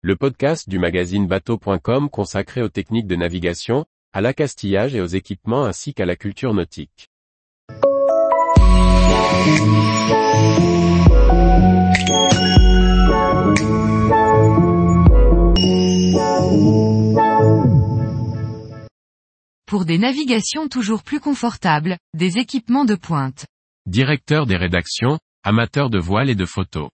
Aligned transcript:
le 0.00 0.14
podcast 0.14 0.68
du 0.68 0.78
magazine 0.78 1.26
bateau.com 1.26 2.08
consacré 2.08 2.62
aux 2.62 2.68
techniques 2.68 3.08
de 3.08 3.16
navigation, 3.16 3.84
à 4.12 4.20
l'accastillage 4.20 4.94
et 4.94 5.00
aux 5.00 5.06
équipements 5.06 5.64
ainsi 5.64 5.92
qu'à 5.92 6.06
la 6.06 6.14
culture 6.14 6.54
nautique. 6.54 7.10
Pour 19.66 19.84
des 19.84 19.98
navigations 19.98 20.68
toujours 20.68 21.02
plus 21.02 21.18
confortables, 21.18 21.98
des 22.14 22.38
équipements 22.38 22.84
de 22.84 22.94
pointe. 22.94 23.46
Directeur 23.86 24.46
des 24.46 24.56
rédactions, 24.56 25.18
amateur 25.42 25.90
de 25.90 25.98
voile 25.98 26.30
et 26.30 26.36
de 26.36 26.46
photos. 26.46 26.88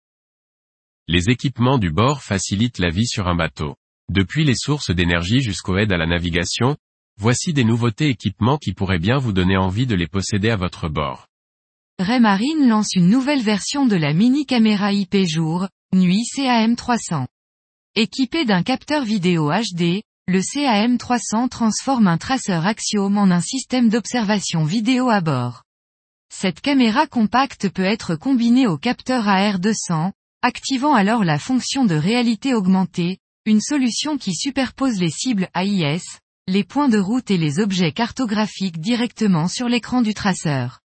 Les 1.07 1.29
équipements 1.29 1.77
du 1.77 1.91
bord 1.91 2.23
facilitent 2.23 2.79
la 2.79 2.89
vie 2.89 3.07
sur 3.07 3.29
un 3.29 3.34
bateau. 3.34 3.77
Depuis 4.11 4.43
les 4.43 4.54
sources 4.54 4.91
d'énergie 4.91 5.43
jusqu'aux 5.43 5.77
aides 5.77 5.93
à 5.93 5.99
la 5.99 6.07
navigation, 6.07 6.79
voici 7.21 7.53
des 7.53 7.64
nouveautés 7.64 8.08
équipements 8.08 8.57
qui 8.57 8.72
pourraient 8.72 8.99
bien 8.99 9.18
vous 9.18 9.35
donner 9.35 9.58
envie 9.58 9.86
de 9.86 9.94
les 9.94 10.07
posséder 10.07 10.49
à 10.49 10.57
votre 10.57 10.89
bord. 10.89 11.27
Raymarine 11.99 12.68
lance 12.68 12.94
une 12.94 13.11
nouvelle 13.11 13.43
version 13.43 13.85
de 13.85 13.96
la 13.96 14.14
mini 14.14 14.46
caméra 14.46 14.94
IP 14.94 15.14
jour, 15.27 15.68
nuit 15.93 16.25
CAM300. 16.35 17.27
Équipé 17.96 18.46
d'un 18.46 18.63
capteur 18.63 19.05
vidéo 19.05 19.50
HD, 19.50 20.00
le 20.27 20.41
CAM300 20.41 21.50
transforme 21.50 22.07
un 22.07 22.16
traceur 22.16 22.64
Axiom 22.64 23.18
en 23.18 23.30
un 23.30 23.43
système 23.43 23.91
d'observation 23.91 24.64
vidéo 24.64 25.11
à 25.11 25.21
bord. 25.21 25.64
Cette 26.32 26.63
caméra 26.63 27.07
compacte 27.07 27.68
peut 27.68 27.85
être 27.85 28.16
combinée 28.16 28.66
au 28.66 28.79
capteur 28.79 29.27
AR200, 29.27 30.13
activant 30.44 30.93
alors 30.93 31.25
la 31.25 31.39
fonction 31.39 31.86
de 31.86 31.94
réalité 31.94 32.52
augmentée, 32.52 33.16
une 33.47 33.62
solution 33.62 34.19
qui 34.19 34.34
superpose 34.34 35.00
les 35.00 35.08
cibles 35.08 35.48
AIS, 35.55 36.02
les 36.48 36.64
points 36.64 36.91
de 36.91 36.98
route 36.98 37.30
et 37.30 37.38
les 37.38 37.60
objets 37.60 37.92
cartographiques 37.92 38.78
directement 38.78 39.48
sur 39.48 39.70
l'écran 39.70 40.02
du 40.02 40.12
traceur. 40.12 40.80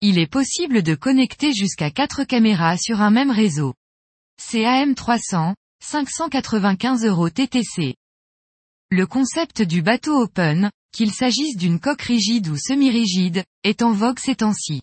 Il 0.00 0.18
est 0.18 0.26
possible 0.26 0.82
de 0.82 0.96
connecter 0.96 1.52
jusqu'à 1.52 1.92
4 1.92 2.24
caméras 2.24 2.76
sur 2.76 3.00
un 3.00 3.12
même 3.12 3.30
réseau. 3.30 3.72
CAM 4.50 4.96
300, 4.96 5.54
595 5.80 7.04
euros 7.04 7.30
TTC. 7.30 7.94
Le 8.90 9.06
concept 9.06 9.62
du 9.62 9.80
bateau 9.80 10.20
open, 10.20 10.72
qu'il 10.90 11.12
s'agisse 11.12 11.56
d'une 11.56 11.78
coque 11.78 12.02
rigide 12.02 12.48
ou 12.48 12.56
semi-rigide, 12.56 13.44
est 13.62 13.82
en 13.82 13.92
vogue 13.92 14.18
ces 14.18 14.34
temps-ci. 14.34 14.82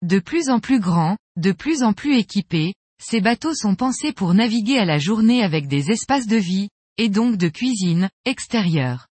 De 0.00 0.20
plus 0.20 0.48
en 0.48 0.58
plus 0.58 0.80
grand, 0.80 1.18
de 1.36 1.52
plus 1.52 1.82
en 1.82 1.92
plus 1.92 2.16
équipé, 2.16 2.72
ces 3.02 3.20
bateaux 3.20 3.54
sont 3.54 3.74
pensés 3.74 4.12
pour 4.12 4.32
naviguer 4.32 4.78
à 4.78 4.84
la 4.84 4.98
journée 4.98 5.42
avec 5.42 5.66
des 5.66 5.90
espaces 5.90 6.26
de 6.26 6.36
vie, 6.36 6.68
et 6.98 7.08
donc 7.08 7.36
de 7.36 7.48
cuisine, 7.48 8.08
extérieure. 8.24 9.08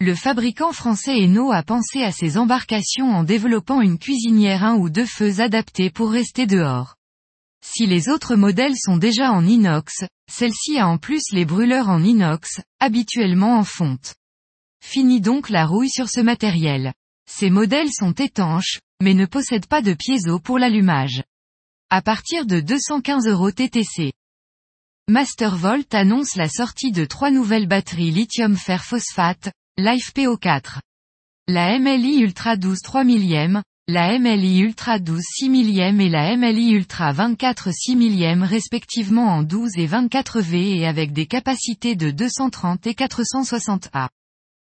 Le 0.00 0.14
fabricant 0.14 0.72
français 0.72 1.24
Eno 1.24 1.52
a 1.52 1.62
pensé 1.62 2.02
à 2.02 2.12
ces 2.12 2.38
embarcations 2.38 3.10
en 3.10 3.24
développant 3.24 3.80
une 3.80 3.98
cuisinière 3.98 4.64
un 4.64 4.76
ou 4.76 4.88
deux 4.88 5.04
feux 5.04 5.40
adaptés 5.40 5.90
pour 5.90 6.10
rester 6.10 6.46
dehors. 6.46 6.94
Si 7.64 7.86
les 7.86 8.08
autres 8.08 8.36
modèles 8.36 8.76
sont 8.76 8.96
déjà 8.96 9.32
en 9.32 9.44
inox, 9.44 10.04
celle-ci 10.30 10.78
a 10.78 10.88
en 10.88 10.96
plus 10.96 11.22
les 11.32 11.44
brûleurs 11.44 11.88
en 11.88 12.02
inox, 12.02 12.60
habituellement 12.80 13.58
en 13.58 13.64
fonte. 13.64 14.14
Fini 14.82 15.20
donc 15.20 15.50
la 15.50 15.66
rouille 15.66 15.90
sur 15.90 16.08
ce 16.08 16.20
matériel. 16.20 16.92
Ces 17.28 17.50
modèles 17.50 17.92
sont 17.92 18.12
étanches, 18.12 18.78
mais 19.02 19.14
ne 19.14 19.26
possèdent 19.26 19.66
pas 19.66 19.82
de 19.82 19.92
piezo 19.92 20.38
pour 20.38 20.58
l'allumage 20.58 21.22
à 21.90 22.02
partir 22.02 22.44
de 22.44 22.60
215 22.60 23.26
euros 23.28 23.50
TTC. 23.50 24.12
Mastervolt 25.08 25.94
annonce 25.94 26.36
la 26.36 26.48
sortie 26.48 26.92
de 26.92 27.06
trois 27.06 27.30
nouvelles 27.30 27.66
batteries 27.66 28.10
lithium 28.10 28.56
fer 28.56 28.84
phosphate, 28.84 29.50
LiFePO4. 29.78 30.80
La 31.46 31.78
MLI 31.78 32.18
Ultra 32.18 32.58
12 32.58 32.80
3 32.82 33.04
millième, 33.04 33.62
la 33.86 34.18
MLI 34.18 34.58
Ultra 34.58 34.98
12 34.98 35.22
6 35.22 35.48
millième 35.48 35.98
et 36.02 36.10
la 36.10 36.36
MLI 36.36 36.72
Ultra 36.72 37.10
24 37.12 37.70
6 37.72 37.96
millième 37.96 38.42
respectivement 38.42 39.28
en 39.28 39.42
12 39.42 39.70
et 39.78 39.86
24 39.86 40.40
V 40.42 40.76
et 40.76 40.86
avec 40.86 41.14
des 41.14 41.24
capacités 41.24 41.96
de 41.96 42.10
230 42.10 42.86
et 42.86 42.94
460 42.94 43.88
A. 43.94 44.10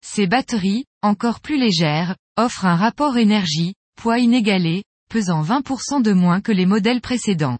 Ces 0.05 0.27
batteries, 0.27 0.85
encore 1.01 1.41
plus 1.41 1.57
légères, 1.57 2.15
offrent 2.37 2.67
un 2.67 2.77
rapport 2.77 3.17
énergie, 3.17 3.73
poids 3.97 4.19
inégalé, 4.19 4.83
pesant 5.09 5.43
20% 5.43 6.03
de 6.03 6.13
moins 6.13 6.41
que 6.41 6.53
les 6.53 6.67
modèles 6.67 7.01
précédents. 7.01 7.59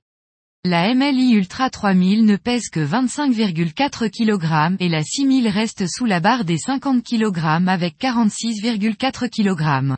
La 0.65 0.93
MLI 0.95 1.33
Ultra 1.35 1.71
3000 1.71 2.25
ne 2.25 2.37
pèse 2.37 2.69
que 2.71 2.81
25,4 2.81 4.11
kg 4.11 4.77
et 4.81 4.89
la 4.89 5.05
6000 5.05 5.47
reste 5.49 5.87
sous 5.87 6.07
la 6.07 6.19
barre 6.19 6.45
des 6.45 6.59
50 6.59 7.05
kg 7.05 7.69
avec 7.69 7.99
46,4 8.01 9.29
kg. 9.29 9.97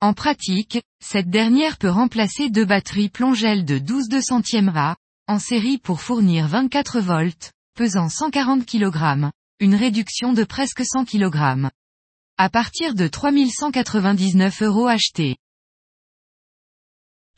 En 0.00 0.14
pratique, 0.14 0.80
cette 1.04 1.28
dernière 1.28 1.76
peut 1.76 1.90
remplacer 1.90 2.48
deux 2.48 2.64
batteries 2.64 3.10
plongelles 3.10 3.66
de 3.66 3.76
12 3.76 4.08
centièmes 4.22 4.72
A, 4.74 4.96
en 5.28 5.38
série 5.38 5.76
pour 5.76 6.00
fournir 6.00 6.46
24 6.46 7.00
volts, 7.00 7.52
pesant 7.76 8.08
140 8.08 8.64
kg, 8.64 9.30
une 9.60 9.74
réduction 9.74 10.32
de 10.32 10.44
presque 10.44 10.82
100 10.82 11.04
kg. 11.04 11.68
À 12.38 12.48
partir 12.48 12.94
de 12.94 13.06
3199 13.06 14.62
euros 14.62 14.86
achetés. 14.86 15.36